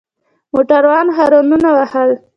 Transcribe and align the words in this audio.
موټروان 0.53 1.07
هارنونه 1.17 1.69
وهل. 1.77 2.09